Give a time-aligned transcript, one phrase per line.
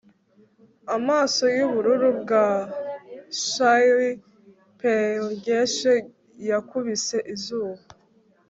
[0.97, 2.45] amaso yubururu bwa
[3.43, 3.97] shy
[4.79, 5.93] peryenche
[6.49, 7.81] yakubise izuba